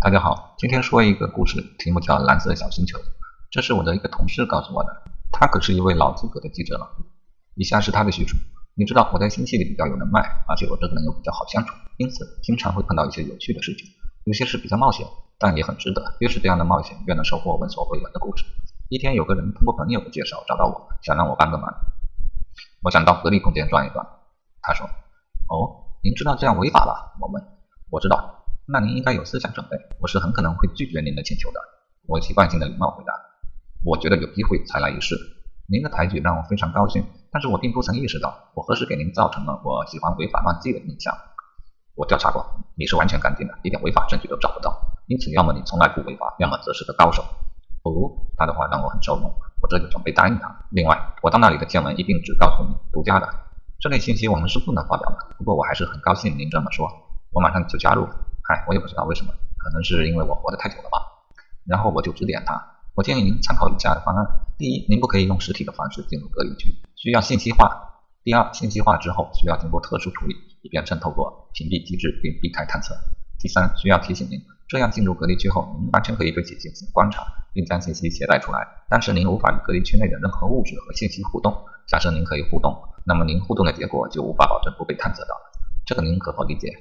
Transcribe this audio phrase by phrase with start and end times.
[0.00, 2.96] 大家好，今天说一个故事，题目叫《蓝色小星球》。
[3.50, 4.90] 这是我的一个同事告诉我的，
[5.32, 6.88] 他可是一位老资格的记者了。
[7.56, 8.36] 以下是他的叙述。
[8.76, 13.88] 你知道我在星系里比较有人脉，而且我这个人又比较好相处，因此经常会碰到一些有趣的事情，
[14.22, 15.04] 有些是比较冒险，
[15.36, 16.14] 但也很值得。
[16.20, 18.44] 越是这样的冒险，越能收获闻所未闻的故事。
[18.90, 21.74] 一天，有个人通过朋友的介绍找到我，想让我帮个忙。
[22.84, 24.06] 我想到隔离空间转一转。
[24.62, 24.86] 他说
[25.50, 27.18] ：“哦。”您知道这样违法了？
[27.20, 27.42] 我问。
[27.90, 28.37] 我知道。
[28.70, 31.58] 那您应该有思想准备，我是很可能会拒绝您的请求的。
[32.06, 33.14] 我习惯性的礼貌回答。
[33.82, 35.16] 我觉得有机会才来一试。
[35.66, 37.02] 您的抬举让我非常高兴，
[37.32, 41.16] 但是我并不曾意识到，我何时给您造成了我喜欢违法乱纪的印象。
[41.94, 42.44] 我调查过，
[42.76, 44.78] 你是完全干净的，一点违法证据都找不到。
[45.06, 47.22] 因此，要么你从来不违法，要么则是个高手。
[47.84, 47.90] 哦，
[48.36, 50.54] 他的话让我很受用，我这就准备答应他。
[50.72, 53.26] 另外，我到那里的见闻一定只告诉你，独家的。
[53.80, 56.86] 这类信息我们是不能发表的，不过我还是很高兴您这么说，
[57.32, 58.06] 我马上就加入。
[58.50, 60.96] 嗨，我也不知道为什么，可能是因为我活得太久了吧。
[61.66, 62.56] 然后我就指点他，
[62.94, 64.24] 我建议您参考以下的方案：
[64.56, 67.68] 第一，您不可以用实体的方式进入隔离区，需要信息化；
[68.24, 72.94] 第二，信息化之后需要经过特殊处理，以便渗透过屏蔽机制并避开探测；
[73.38, 77.22] 第三，需要提醒您，这样进入隔离区后，您完全可以对其进行观察，
[77.52, 81.54] 并将信息携带出来，但是您无法与隔离区内的任何物质和信息互动。
[81.86, 82.74] 假设您可以互动。
[83.04, 85.34] 那么您互动的结果就无法保证不被探测到，
[85.84, 86.72] 这个您可否理解？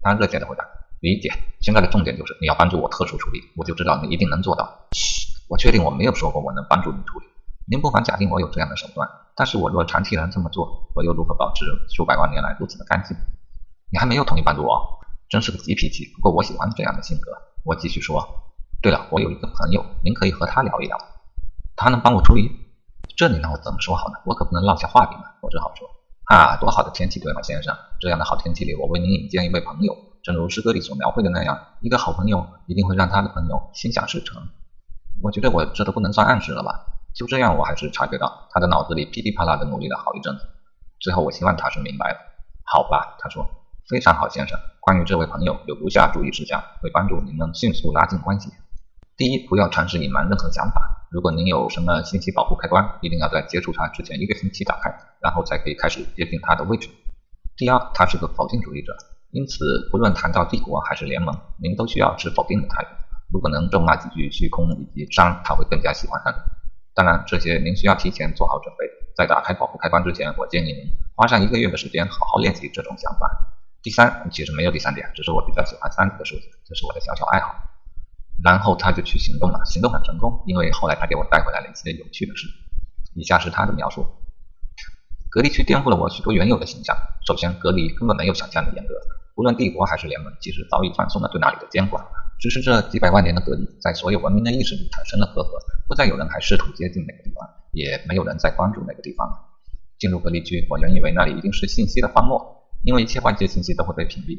[0.00, 0.64] 他热切的回答：
[1.04, 1.30] 理解。
[1.60, 4.88] 现在的重点就是你要帮助我特殊处理，我就知道你一定能做到。
[5.48, 7.26] 我确定我没有说过我能帮助你处理。
[7.68, 13.14] 您不妨假定我有这样的手段，但是我若长期能这么做，我又如何保持数百万年来如此的干净？
[13.92, 16.10] 你还没有同意帮助我，真是个急脾气。
[16.14, 17.30] 不过我喜欢这样的性格。
[17.64, 18.26] 我继续说：
[18.80, 20.96] 对了，我有一个朋友，您可以和他聊一聊，
[21.76, 22.50] 他能帮我处理。
[23.14, 24.14] 这你让我怎么说好呢？
[24.24, 25.36] 我可不能落下话柄啊！
[25.42, 25.86] 我只好说：
[26.24, 27.76] 啊，多好的天气，对吗，先生？
[28.00, 29.94] 这样的好天气里，我为您引荐一位朋友。
[30.24, 34.48] 正如诗歌里所描绘的那样，一个好朋友一定会让他的朋友心想事成。
[35.22, 36.86] 我觉得我这都不能算暗示了吧？
[37.14, 40.48] 就这样，我还是察觉到他的脑子里噼里啪啦的努力了好一阵子。
[40.98, 42.16] 最后，我希望他是明白了。
[42.64, 43.46] 好吧，他说：
[43.86, 44.58] 非常好，先生。
[44.80, 48.50] 关于这位朋友，有如下注意事项，会帮助您们迅速拉近关系。
[49.18, 51.06] 第一，不要尝试隐瞒任何想法。
[51.10, 56.88] 如果您有什么信息保护开关，一定要在接触他之前一个星期打开，然后才可以开始接近他的位置。
[57.58, 58.96] 第二，他是个否定主义者，
[59.34, 62.90] 因此不论谈到帝国还是联盟，您都需要持否定的态度。
[63.32, 66.32] 如果能咒骂几句虚空以及伤，他会更加喜欢他。
[66.94, 68.86] 当然，这些您需要提前做好准备。
[69.16, 70.86] 在打开保护开关之前，我建议您
[71.16, 73.28] 花上一个月的时间好好练习这种想法。
[73.82, 77.56] 第三，其实没有第三点，只是我比较喜欢三这个数字，这是我的小小爱好。
[78.44, 82.46] 然后他就去行动了，行动很成功，因为后来他给我带回来了一些有趣的事。
[83.16, 84.06] 以下是他的描述：
[85.28, 86.96] 隔离区颠覆了我许多原有的形象。
[87.26, 88.94] 首先，隔离根本没有想象的严格，
[89.36, 92.04] 无论帝国还是联盟，其实早已放松了对那里的监管。
[92.38, 95.50] 只是这几百万年的隔离，在所有文明的意识里产生了隔阂，
[95.88, 99.38] 不再有人还试图接近那个地方，也没有人再关注那个地方了。
[99.98, 104.38] 进入隔离区，我原以为那里一定是信息的荒漠，因为一切外界信息都会被屏蔽。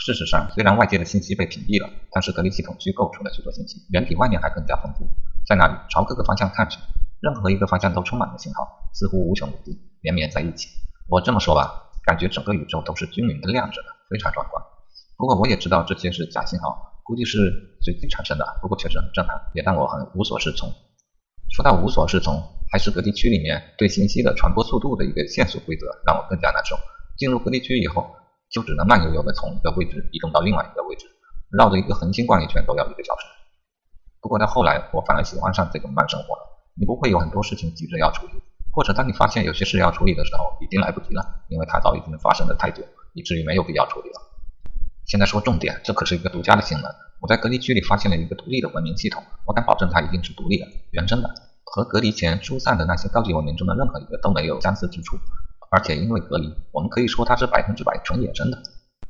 [0.00, 5.06] 事实上，虽然外界的信息被屏蔽了，但是隔离系统虚构出了许多信息，远比外面还更加丰富。
[5.46, 6.78] 在那里，朝各个方向看去，
[7.20, 10.68] 任何一个方向都充满了信号，似乎无穷无尽，连绵在一起。
[11.06, 14.64] 我这么说吧，感觉整个宇宙都是均匀的亮着的，非常壮观。
[15.16, 18.58] 不过我也知道这些是假信号，估计是随机产生的。
[18.62, 20.72] 不过确实很震撼，也让我很无所适从。
[21.50, 26.76] 说到无所适从，还是隔离区里面对信息的传播速度的一个限速规则让我更加难受。
[27.16, 28.16] 进入隔离区以后。
[28.50, 31.06] 就只能慢悠悠的从一个位置移动到另外一个位置，
[31.56, 33.26] 绕着一个恒星逛一圈都要一个小时。
[34.20, 36.42] 不过到后来，我反而喜欢上这种慢生活了。
[36.74, 38.32] 你不会有很多事情急着要处理，
[38.72, 42.82] 或者当你发现有些事要处理的时候，已经来不及了，因为它早已经发生的太久，
[43.14, 44.20] 以至于没有必要处理了。
[45.06, 46.86] 现在说重点，这可是一个独家的新闻。
[47.20, 51.28] 我在隔离区里发现了一个独立的文明系统，我敢保证它一定是独立的、原生的，
[51.64, 55.18] 和隔离前疏散的那些高级文明中的任何一个都没有相似之处。
[55.70, 58.62] 而且因为隔离，我们可以说它是百分之百纯野生的。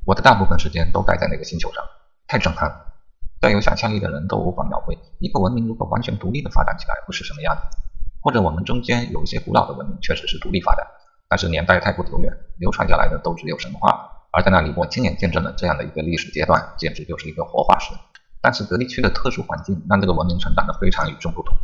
[0.06, 1.84] 我的大部分时间都待在那个星球上，
[2.26, 2.94] 太震撼了！
[3.40, 7.89] 再有想象力的人都无法描绘一个文明如果完全独立的发展起来会是什么样子。
[8.20, 10.86] 或者我们中间有一些古老的文明确实是独立发展，
[11.28, 14.10] 但是年代太过久远，流传下来的都只有神话。
[14.32, 17.92] 而在那里，我亲眼见证了这样的一个历史阶段，简直就是一个活化石。
[18.40, 21.54] 但是隔离区的特殊环境让这个文明成长得非常与众不同。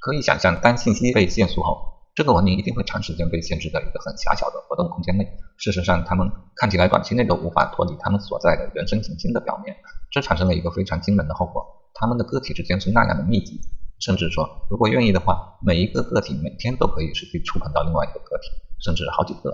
[0.00, 1.94] 可以想象，当信息被限速后。
[2.14, 5.24] 这个文明一定会长时间被限制在一个很狭小的活动空间内。
[5.56, 9.76] 事实上，他们看起来短期内都无法脱离他们所在的原生行星的表面。
[10.10, 11.64] 这产生了一个非常惊人的后果：
[11.94, 13.60] 他们的个体之间是那样的密集，
[14.00, 18.48] 甚至说，如果愿意的话，每一个个体每天都可以实际触碰到另外一个个体，
[18.80, 19.52] 甚至好几个。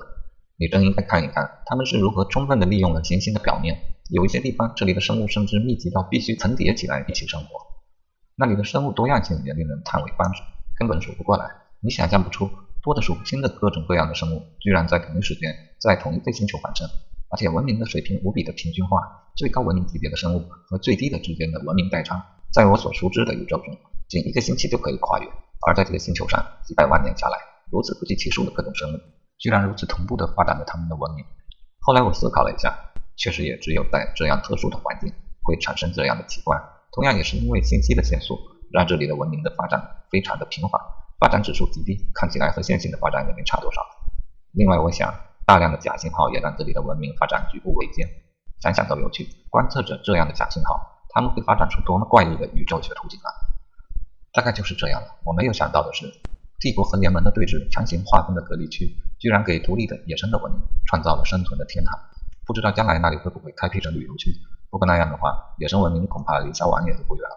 [0.57, 3.77] 你真应该看一看他们是如何充分地利用了行星的表面，
[4.11, 7.49] 有一些地方，这里的生物甚至密集到必须层叠起来一起生活。
[8.37, 10.43] 那里的生物多样性也令人叹为观止，
[10.79, 11.51] 根本数不过来。
[11.81, 12.49] 你想象不出，
[12.83, 16.87] 多的数不清的各种各样的生物，居然在同一时间在同一个星球繁生，
[17.31, 18.99] 而且文明的水平无比的平均化。
[19.37, 23.77] 最高文明级别的生物和最低的之间的文明代差，在我所熟知的宇宙中，
[24.09, 25.29] 仅一个星期就可以跨越。
[25.67, 27.39] 而在这个星球上，几百万年下来，
[27.71, 28.99] 如此不计其数的各种生物，
[29.39, 31.25] 居然如此同步的发展着他们的文明。
[31.81, 32.75] 后来我思考了一下。
[33.17, 35.09] 确实也只有在这样特殊的环境
[35.45, 36.61] 会产生这样的奇观。
[36.91, 38.37] 同样也是因为信息的限速，
[38.73, 39.81] 让这里的文明的发展
[40.11, 40.83] 非常的平缓，
[41.21, 43.81] 发展指数极低，看起来和线性的发展也没差多少。
[44.51, 45.15] 另外，我想
[45.47, 48.05] 大量的假信号也让这里的文明发展举步维艰。
[48.61, 50.75] 想想都有趣，观测着这样的假信号，
[51.11, 53.31] 他们会发展出多么怪异的宇宙学图景啊！
[54.35, 55.15] 大概就是这样了。
[55.25, 56.13] 我没有想到的是，
[56.59, 61.97] 帝国和联盟的对峙，强行划分的隔离区，居然给独立的野生的文明创造了生存的天堂。
[62.45, 64.33] 不知道将来那里会不会开辟成旅游区？
[64.71, 67.37] 不过那样的话，野生文明恐怕离消亡也就不远了。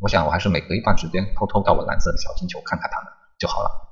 [0.00, 3.83] 我想，我还是每隔一段时间偷偷到我蓝色的小星球看看他们就好了。